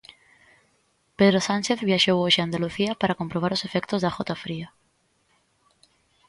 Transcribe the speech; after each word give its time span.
Pedro 1.19 1.39
Sánchez 1.47 1.77
viaxou 1.89 2.17
hoxe 2.23 2.39
a 2.41 2.45
Andalucía 2.49 2.93
para 3.01 3.17
comprobar 3.19 3.51
os 3.53 3.63
efectos 3.67 3.99
da 4.01 4.13
gota 4.17 4.35
fría. 4.43 4.67